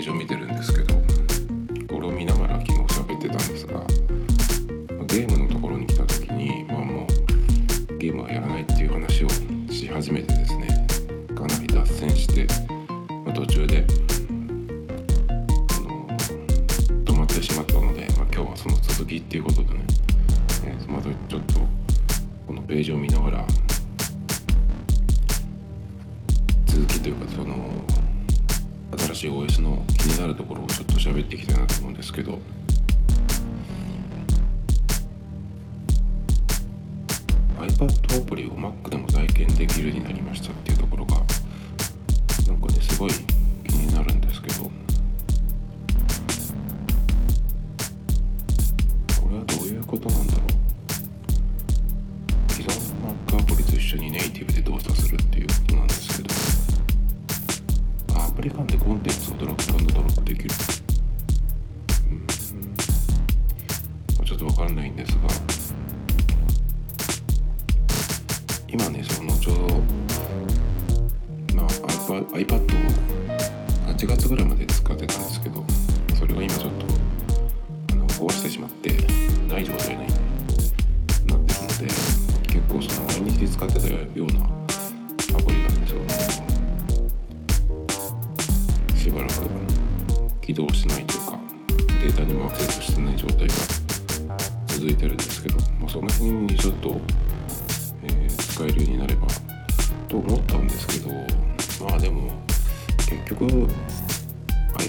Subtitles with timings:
[0.00, 0.36] ージを見て
[37.80, 43.10] iPad アプリを Mac でも体験できるようになりましたっていうところがなんかねすごい
[43.66, 44.79] 気になるんですけど。
[69.10, 69.74] そのちょうど、
[71.54, 72.68] まあ、iPad を
[73.92, 75.64] 8月ぐらいまで使ってたんですけど
[76.18, 76.86] それが今ちょっと
[77.92, 78.90] あの壊してしまって
[79.48, 80.09] ない状態にな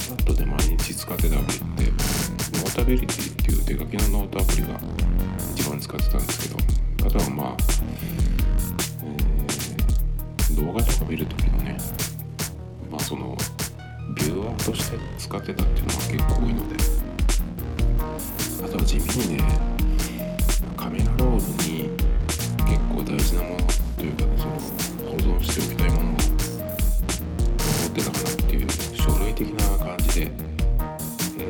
[0.00, 4.80] iPad で毎日使ってたアプリって Notability っていう手書きのノートアプリが
[5.54, 6.54] 一番使ってたんですけ
[7.04, 7.56] どあとはまあ、
[9.04, 11.76] えー、動画とか見る時のね
[12.90, 13.36] まあその
[14.16, 16.76] ビューアーとして使ってたっていうのが結構多いので
[18.64, 19.44] あとは地味にね
[20.76, 21.40] カメラロール
[21.70, 21.90] に
[22.66, 23.59] 結構大事なもの
[30.10, 30.30] な感じで、
[31.38, 31.42] え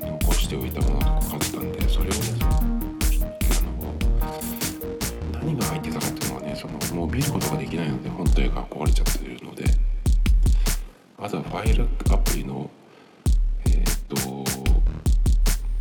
[0.00, 3.60] ー、残しておいたものとか買ったんでそれをねあ
[5.36, 9.64] の何が入ってたかっていうのはねそのもう見ることができないので本体が壊れちゃってるので
[11.18, 12.70] あとはファイルアプリの
[13.66, 13.74] えっ、
[14.08, 14.16] と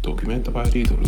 [0.02, 1.04] ドキュメントバイリードル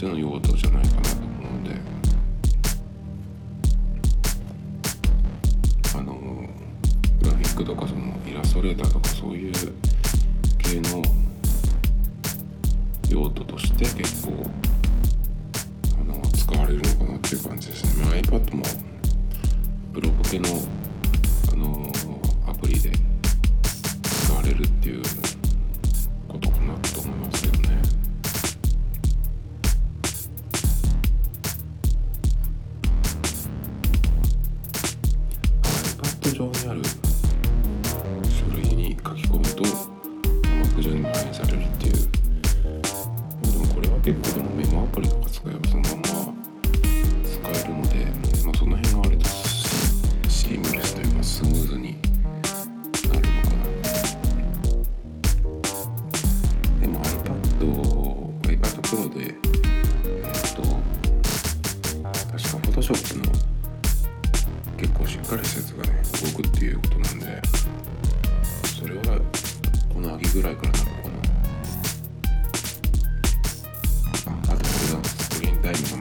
[0.00, 1.76] しての用途じゃないかなと思うんで。
[5.94, 6.14] あの
[7.20, 9.52] グラフィックとかそのイラストレーターとかそういう
[10.56, 11.02] 系の
[13.10, 14.32] 用途として結構
[16.00, 18.64] あの使われるのかなっていう感じですね、まあ、iPad も
[19.92, 20.48] ブログ系の
[21.52, 21.92] あの
[22.48, 22.90] アプリで
[24.02, 25.02] 使われるっていう
[36.20, 36.82] ト上にある
[39.10, 41.94] 書き込むと Mac 上に反映されるっていう。
[41.94, 45.96] でもこれは結構でもメモアプリとか使えばそのまま
[47.24, 48.29] 使えるので、
[75.74, 75.99] スク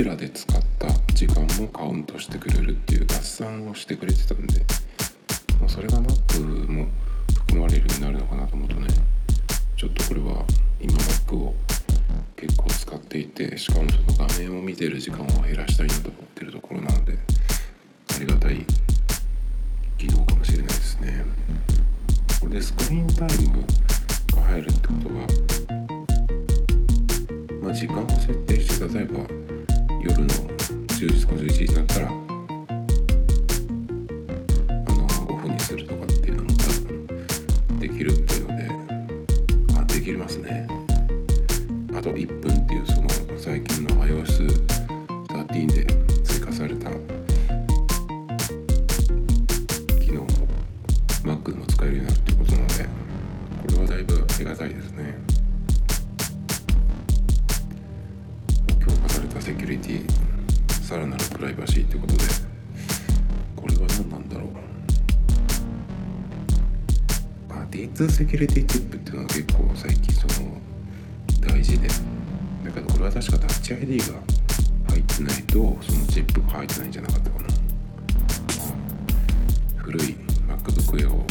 [0.00, 4.64] ちらで使った時間もカウントしてくれるっていう合算をしてくれてたんで、
[5.60, 6.86] まあ、それが Mac も
[7.34, 8.88] 含まれるようになるのかなと思うとね
[9.76, 10.42] ちょっとこれは
[10.80, 11.54] 今 Mac を
[12.34, 17.18] 結構使っていてしかもその画面を見てる時間を減らしたいなと思ってるところなので
[18.16, 18.64] ありがたい
[19.98, 21.26] 機能かもしれないですね。
[22.40, 23.66] これでスクリーンタイム
[24.34, 25.26] が入るってことは
[27.60, 29.39] まあ時間を設定して例えば
[30.02, 32.29] 夜の10時か11時になったら
[68.08, 70.56] セキュリティチップっていうのは結構最近その
[71.40, 71.88] 大事で。
[71.88, 71.94] だ
[72.72, 74.04] けどこれは確かタッチ ID が
[74.88, 75.60] 入ってないとそ
[75.92, 77.48] のチップが入ってないんじゃなかったかな。
[79.76, 80.16] 古い
[80.48, 81.26] MacBook Air を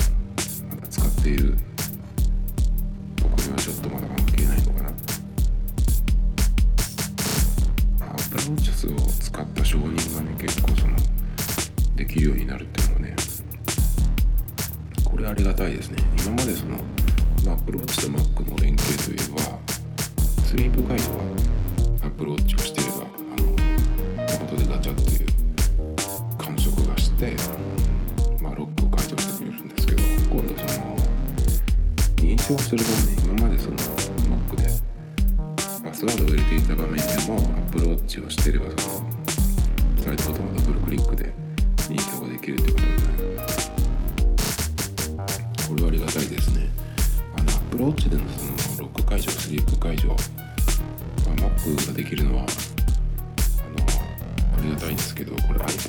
[0.69, 1.57] まだ使っている
[3.21, 4.89] 僕にはちょっとまだ関係ないのかな。
[4.89, 4.93] ア
[8.13, 10.95] プローチスを使った承認がね結構その
[11.95, 13.15] できるようになるっていうのはね
[15.11, 15.97] これありがたいですね。
[16.25, 16.77] 今までその、
[17.45, 19.59] まあ、アプローチと Mac の連携といえば
[20.45, 21.28] スリープガイドは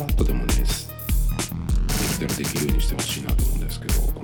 [0.07, 4.20] どこれ iPad でもねできたらできるようにしてほしいなと思うんですけど。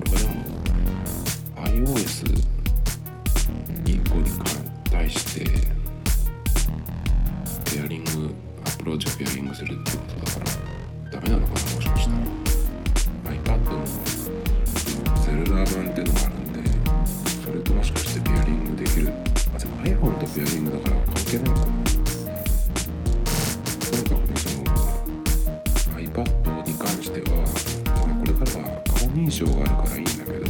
[29.29, 30.49] 印象があるからいいんだけどで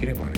[0.00, 0.35] きればね。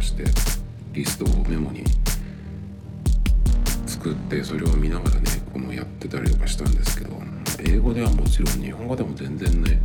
[0.00, 0.24] して
[0.92, 1.84] リストをメモに
[3.86, 5.22] 作ってそれを見ながらね
[5.52, 7.16] このやってたりとかしたんですけど
[7.64, 9.80] 英語ではもちろん日本語でも全然ね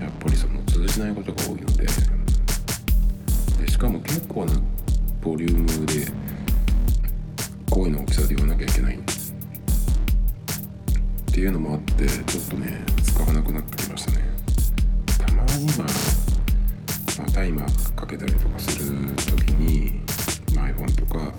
[0.00, 1.86] やっぱりその通じないことが多いので
[3.62, 4.54] でしかも結構な
[5.20, 6.06] ボリュームで
[7.70, 9.00] 声の大きさで言わなきゃいけないっ
[11.32, 14.18] ていうのもあってちょっとね使わなくなってきましたね。
[15.18, 15.88] たまにまあ、まあ、
[17.34, 20.00] タイマーかけたりとかする時に、
[20.54, 21.32] ま、iPhone とか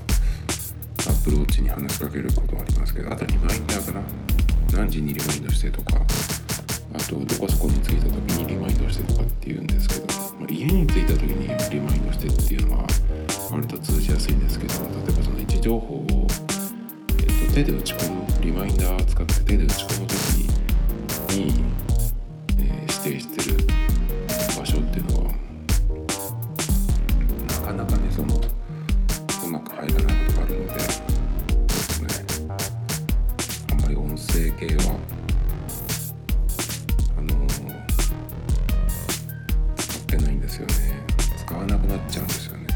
[1.07, 4.01] Apple Watch に話しかけることはありますけどあとリマインダーかな
[4.73, 6.01] 何時にリマインドしてとか
[6.93, 12.87] あとどこそこに着いた時にリマインドしてとかっていうんですけど、まあ、家に着いた時にリマインドしてっていうのは
[13.51, 16.27] 割と通じやすいんですけど例えばその位置情報を、
[17.19, 20.15] えっと、手で打ち込むリマインダー使って手で打ち込む時
[21.39, 21.64] に
[40.45, 40.73] ですよね。
[41.37, 42.67] 使わなくなっちゃうんですよね。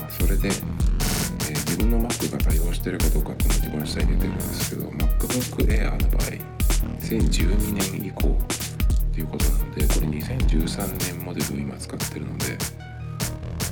[0.00, 6.28] あそれで、えー、自分の Mac が対応してるかどうかっていうのが一番下に出てるんですけど MacBook Air の場合
[7.00, 12.58] 2012年以降っていうことなのでこれ2013年モデルを今使ってるので、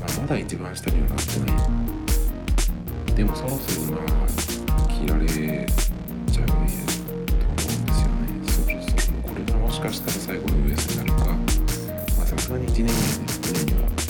[0.00, 3.14] まあ、まだ一番下にはなってない。
[3.14, 5.66] でもそろそろまあ切られちゃうね
[6.26, 8.24] と思うんですよね。
[8.48, 11.43] そろそろこれがもしかしたら最後の US になるか
[12.44, 14.03] さすがに1年以内で2年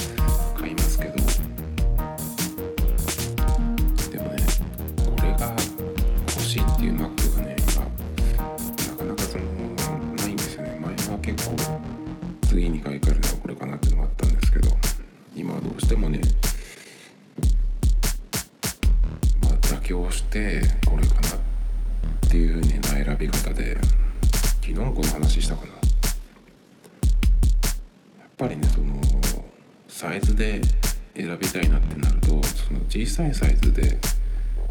[33.14, 33.96] さいサイズで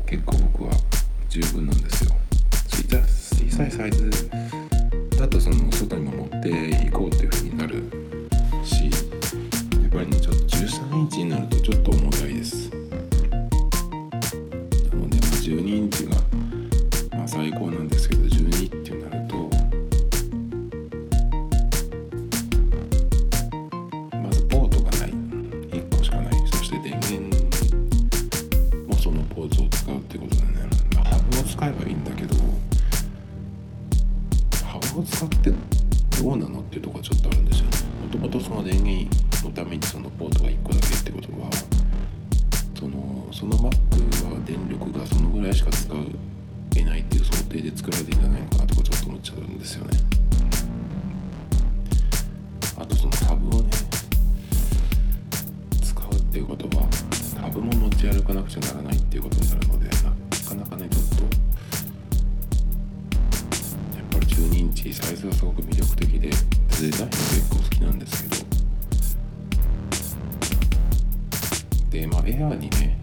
[0.06, 0.72] 結構僕は
[1.30, 2.12] 十分なんですよ。
[2.68, 4.10] 小さいサイズ
[39.44, 41.50] のためにそのポートが1個だけってことは
[42.80, 43.70] そのその Mac
[44.32, 45.94] は電力がそのぐらいしか使
[46.76, 49.98] えないっていう想定で作られてるんじゃないのかなとかちょっと思っちゃうんですよね。
[52.78, 53.70] あとそのタブをね
[55.82, 56.88] 使うっていうことは
[57.40, 59.94] タブも持ち歩かなくちゃならないっていうことになるのでな
[60.50, 61.24] かなかねちょっと
[63.98, 66.36] やっぱり12インチサイズがすごく魅力的でデ
[66.90, 68.53] ザインも結構好きなんですけど
[72.08, 72.98] まあエアーにね、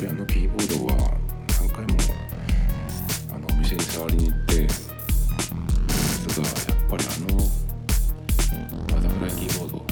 [0.00, 1.18] ぱりあのキーボードは
[1.60, 1.94] 何回も
[3.34, 4.88] あのお店に触りに行ってです
[6.40, 7.36] がやっぱりあの
[8.86, 9.84] バタフライキーボード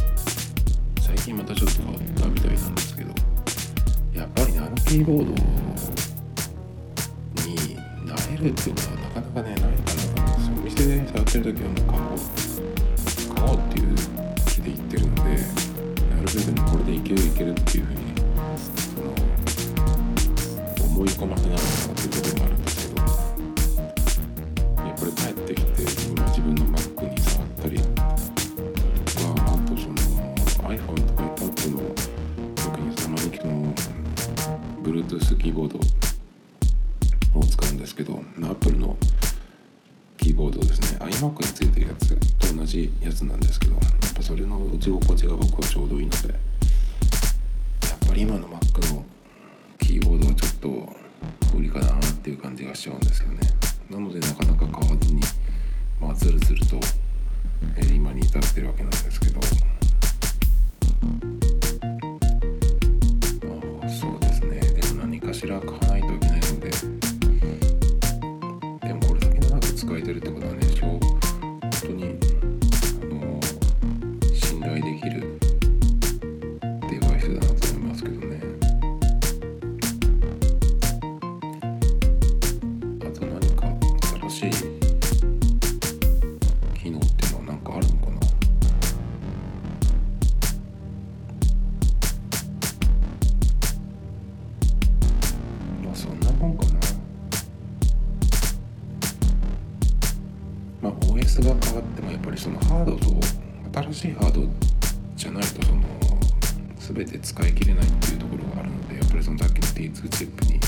[1.03, 3.11] 最近またちょっと変わったみたいなんですけど
[4.15, 5.33] やっぱりねあのキーボード
[7.45, 11.88] になれるっていうのはなかなかねないかなと思うんですよお店で触ってる時はもう
[35.49, 35.79] キーボード
[37.41, 38.99] を使うんですけど Apple の
[40.19, 43.83] キーボードですね iMac についてるやつと同じやつなんですけどやっ
[44.15, 49.03] ぱそれの打ち心地が僕はちょうどいいのでやっぱり今の Mac の
[49.79, 53.41] キーボードはちょっと無理かなっていう感じがしちゃうんですけどね。
[53.89, 55.23] なのでなかなか買わずに
[55.99, 56.77] まあずるずると、
[57.75, 59.41] えー今に至ってるわけなんですけど。
[65.61, 65.88] 何
[95.99, 96.71] そんなもんかな
[100.81, 103.07] まあ OS が変わってもやっぱりそのハードと
[103.91, 104.43] 新しいハード
[105.17, 105.83] じゃないとその
[106.95, 110.61] 全て使い切れないっていうところがあるのでやっぱりそのさっきの T2 チップによ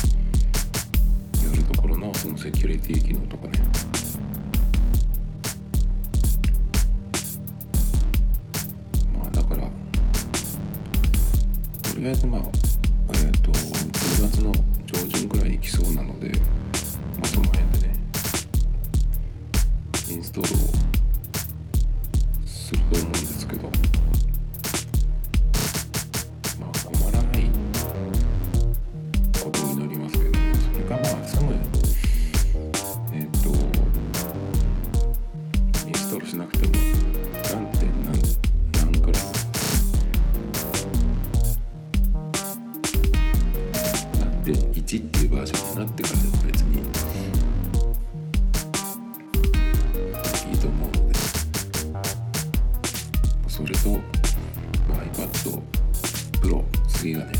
[1.56, 3.60] るところのセキュリティ機能とかね。
[9.16, 9.70] まあだからと
[12.00, 14.69] りあえずまあえっ、ー、と10月の
[15.20, 16.36] 分ぐらいに来そうなのでま
[17.22, 17.94] あその辺でね
[20.10, 20.58] インストールを
[22.46, 23.19] すると思う
[57.00, 57.32] 次がね、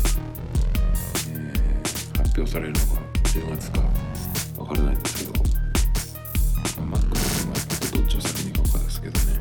[1.29, 2.83] えー発表されるのが
[3.25, 3.81] 10月か
[4.57, 5.43] わからないんですけど、
[6.83, 9.39] まあ、Mac と iPad どっちを先に買うかですけどね。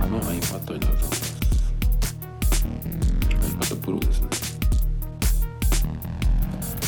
[0.00, 1.08] あの iPad になると思い
[3.54, 3.74] ます。
[3.74, 4.28] iPad Pro ですね。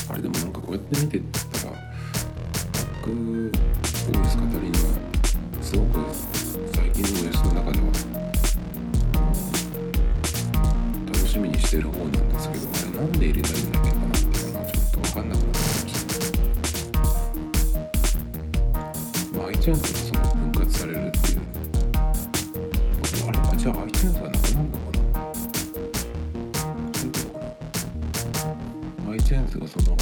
[0.09, 1.21] あれでもなんかこうやって見て
[1.61, 1.75] たら
[3.05, 4.85] Mac OS 語りには
[5.61, 6.10] すごく
[11.71, 16.41] ってる方なんですけどあれなんで入れたいんだっけかなっていうのはちょっと分かんなくなってきました。
[19.39, 21.47] まあ iTunes がその分割されるっていうこ
[23.07, 25.23] とあれあじゃあ iTunes はなくなるのかな。
[26.93, 27.45] そういうことか
[29.07, 29.13] な。
[29.13, 29.97] iTunes がその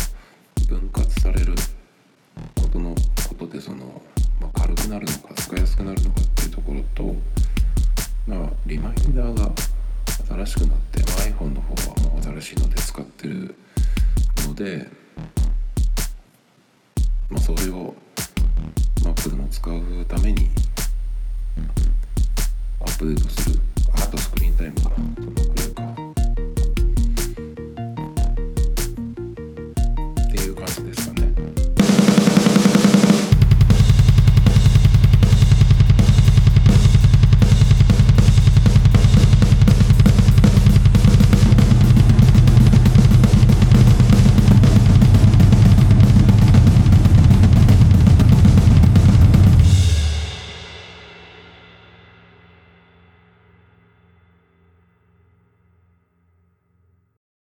[22.98, 23.60] ップデートする
[23.94, 24.74] あとスクリーンタイム
[25.14, 25.17] が。